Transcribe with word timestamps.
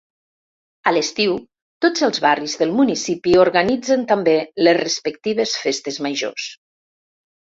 A 0.91 0.93
l'estiu 0.93 1.35
tots 1.85 2.05
els 2.07 2.21
barris 2.23 2.55
del 2.61 2.71
municipi 2.79 3.35
organitzen 3.43 4.05
també 4.13 4.35
les 4.69 4.79
respectives 4.81 5.53
festes 5.67 6.03
majors. 6.07 6.49